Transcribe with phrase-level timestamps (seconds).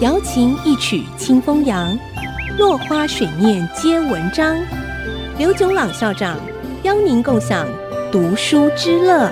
[0.00, 1.98] 瑶琴一曲清风扬，
[2.56, 4.56] 落花水面皆文章。
[5.38, 6.38] 刘炯朗校长
[6.84, 7.66] 邀您共享
[8.12, 9.30] 读书之乐。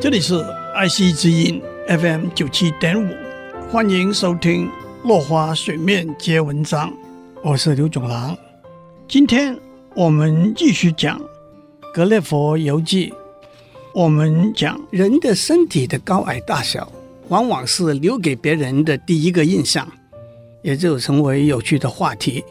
[0.00, 3.08] 这里是爱惜之音 FM 九七点五，
[3.70, 4.66] 欢迎收听
[5.04, 6.90] 《落花水面皆文章》，
[7.42, 8.36] 我是刘炯朗。
[9.08, 9.58] 今天
[9.94, 11.18] 我们继续讲
[11.94, 13.10] 《格列佛游记》，
[13.94, 16.90] 我们讲人的身体的高矮大小。
[17.30, 19.86] 往往是留给别人的第一个印象，
[20.62, 22.44] 也就成为有趣的话题。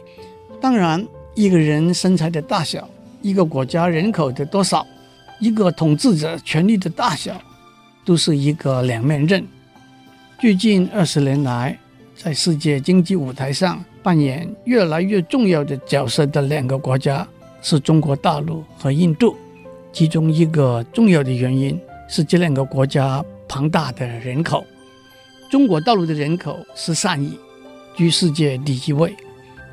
[0.58, 2.88] 当然，一个人身材的大小，
[3.20, 4.86] 一个国家人口的多少，
[5.38, 7.38] 一个统治者权力的大小，
[8.06, 9.46] 都是一个两面刃。
[10.40, 11.78] 最近二十年来，
[12.16, 17.28] 在世界经济舞台上扮演越来越重要的角色的两个国家
[17.60, 19.36] 是中国大陆和印度。
[19.92, 21.78] 其中一个重要的原因
[22.08, 23.22] 是这两个国家。
[23.52, 24.64] 庞大的人口，
[25.50, 27.36] 中国大陆的人口十三亿，
[27.96, 29.10] 居世界第一位；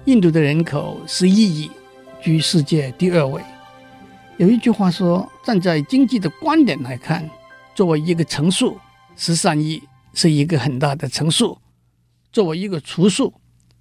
[0.05, 1.69] 印度的人口十一亿，
[2.19, 3.39] 居世界第二位。
[4.37, 7.29] 有一句话说，站在经济的观点来看，
[7.75, 8.75] 作为一个乘数，
[9.15, 9.79] 十三亿
[10.15, 11.55] 是一个很大的乘数；
[12.31, 13.31] 作为一个除数，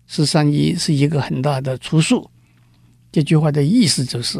[0.06, 2.30] 十三亿是一个很大的除数。
[3.10, 4.38] 这句话的意思就是，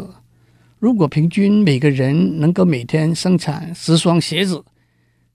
[0.77, 4.63] 如果平均每个人能够每天生产十双鞋子。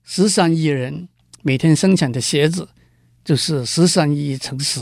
[0.05, 1.07] 十三亿人
[1.45, 2.69] 每天生产的鞋子
[3.23, 4.79] 就是十三亿乘十，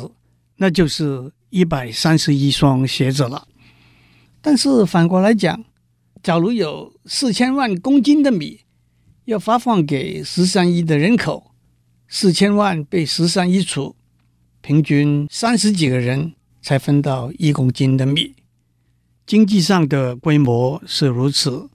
[0.58, 3.48] 那就是一百三十一双鞋子了。
[4.42, 5.66] 但是反过来讲，
[6.22, 8.60] 假如有四千万公斤的米
[9.26, 11.52] 要发放给十三亿的人口，
[12.08, 13.96] 四千万被十三亿除，
[14.62, 18.36] 平均三十几个人才分到一公斤的米。
[19.26, 21.70] 经济上的规模是如此，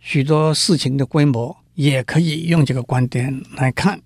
[0.00, 1.54] 许多事情的规模。
[1.74, 3.98] 也可以用这个观点来看，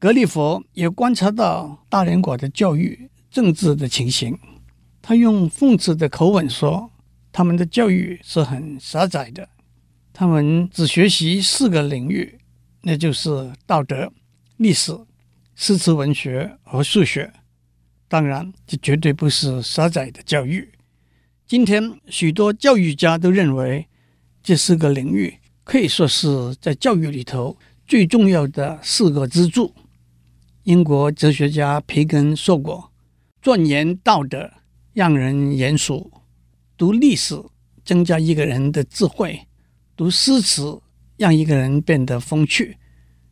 [0.00, 4.36] 格列佛也观察到大连国的教育政治的情形。
[5.02, 6.90] 他用讽刺的口吻说
[7.30, 9.46] ：“他们的教育是很狭窄的，
[10.10, 12.38] 他们只学习四个领域，
[12.80, 14.10] 那就是道德、
[14.56, 14.98] 历史、
[15.54, 17.30] 诗词文学和数学。
[18.08, 20.66] 当然，这绝对不是狭窄的教育。
[21.46, 23.86] 今天，许多教育家都认为
[24.42, 27.56] 这四个领域。”可以说是在教育里头
[27.86, 29.72] 最重要的四个支柱。
[30.70, 32.92] 英国哲学家培根说过
[33.42, 34.48] ：“钻研道德
[34.92, 36.12] 让人严肃，
[36.76, 37.34] 读历史
[37.84, 39.48] 增加一个人的智慧，
[39.96, 40.80] 读诗词
[41.16, 42.76] 让一个人变得风趣，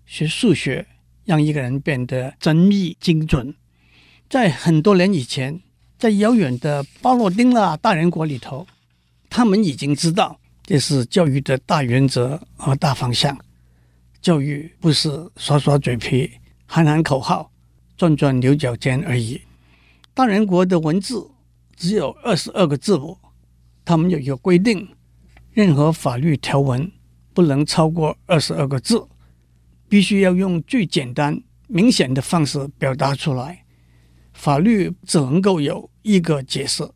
[0.05, 0.85] 学数学
[1.25, 3.55] 让一个人变得缜密精准。”
[4.29, 5.61] 在很多年以前，
[5.97, 8.67] 在遥远的巴洛丁纳大人国里头，
[9.31, 10.41] 他们已经知道。
[10.65, 13.39] 这是教育的大原则和大方向。
[14.21, 16.29] 教育不是耍耍嘴皮、
[16.71, 17.51] 喊喊口号、
[17.97, 19.41] 转转牛角尖而已。
[20.13, 21.31] 大人国的文字
[21.75, 23.17] 只有二十二个字母，
[23.87, 24.87] 他们有一个规定：
[25.51, 26.93] 任何法律条文
[27.33, 29.03] 不能超过二十二个字，
[29.89, 33.65] 必须要用最简单、明显的方式表达出来。
[34.35, 36.87] 法律只能够有一个解释，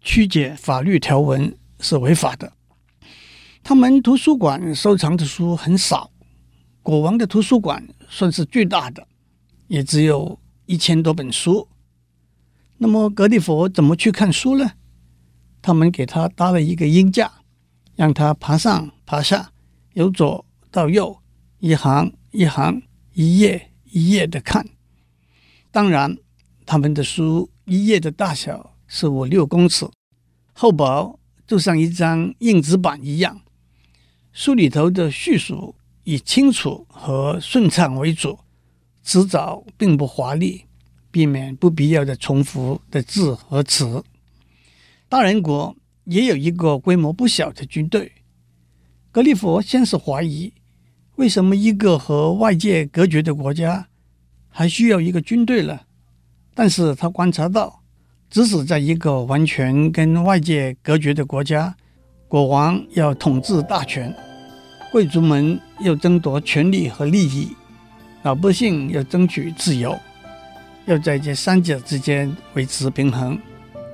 [0.00, 2.52] 曲解法律条文是违法的。
[3.62, 6.10] 他们图书馆收藏的书很少，
[6.88, 9.06] 国王的图书馆算是最大的，
[9.66, 11.68] 也只有一千多本书。
[12.78, 14.72] 那么格里佛怎么去看书呢？
[15.60, 17.30] 他们给他搭了一个鹰架，
[17.94, 19.52] 让他爬上爬下，
[19.92, 21.20] 由左到右，
[21.58, 22.80] 一行一行，
[23.12, 24.66] 一页一页的看。
[25.70, 26.16] 当然，
[26.64, 29.86] 他们的书一页的大小是五六公尺，
[30.54, 33.42] 厚薄就像一张硬纸板一样。
[34.32, 35.74] 书里头的叙述
[36.08, 38.38] 以清楚和顺畅为主，
[39.02, 40.64] 词藻并不华丽，
[41.10, 44.02] 避免不必要的重复的字和词。
[45.06, 48.10] 大人国也有一个规模不小的军队。
[49.10, 50.50] 格列佛先是怀疑，
[51.16, 53.86] 为什么一个和外界隔绝的国家
[54.48, 55.78] 还需要一个军队呢？
[56.54, 57.82] 但是他观察到，
[58.30, 61.76] 即使在一个完全跟外界隔绝的国家，
[62.28, 64.16] 国王要统治大权。
[64.90, 67.54] 贵族们要争夺权力和利益，
[68.22, 69.98] 老百姓要争取自由，
[70.86, 73.38] 要在这三者之间维持平衡。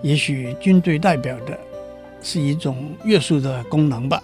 [0.03, 1.59] 也许军队代表的
[2.23, 4.23] 是一种约束的功能吧。